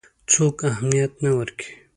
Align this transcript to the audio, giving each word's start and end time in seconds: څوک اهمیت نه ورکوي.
څوک 0.31 0.55
اهمیت 0.71 1.11
نه 1.23 1.31
ورکوي. 1.37 1.71